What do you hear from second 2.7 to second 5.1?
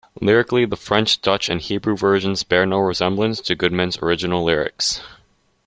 resemblance to Goodman's original lyrics.